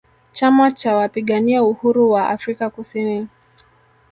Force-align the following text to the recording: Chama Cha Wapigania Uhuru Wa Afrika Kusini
Chama 0.33 0.71
Cha 0.71 0.95
Wapigania 0.95 1.63
Uhuru 1.63 2.11
Wa 2.11 2.29
Afrika 2.29 2.69
Kusini 2.69 3.27